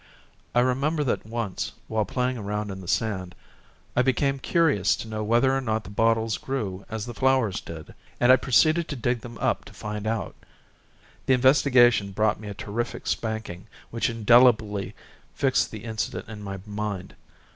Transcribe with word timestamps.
I 0.55 0.61
remember 0.61 1.03
that 1.03 1.27
once, 1.27 1.73
while 1.87 2.05
playing 2.05 2.35
around 2.35 2.71
in 2.71 2.81
the 2.81 2.87
sand, 2.87 3.35
I 3.95 4.01
became 4.01 4.39
curious 4.39 4.95
to 4.95 5.07
know 5.07 5.23
whether 5.23 5.55
or 5.55 5.61
not 5.61 5.83
the 5.83 5.91
bottles 5.91 6.39
grew 6.39 6.87
as 6.89 7.05
the 7.05 7.13
flowers 7.13 7.61
did, 7.61 7.93
and 8.19 8.31
I 8.31 8.35
proceeded 8.37 8.87
to 8.87 8.95
dig 8.95 9.21
them 9.21 9.37
up 9.37 9.63
to 9.65 9.73
find 9.73 10.07
out; 10.07 10.35
the 11.27 11.35
investigation 11.35 12.13
brought 12.13 12.39
me 12.39 12.47
a 12.47 12.55
terrific 12.55 13.05
spanking, 13.05 13.67
which 13.91 14.09
indelibly 14.09 14.95
fixed 15.35 15.69
the 15.69 15.83
incident 15.83 16.27
in 16.29 16.41
my 16.41 16.59
mind. 16.65 17.13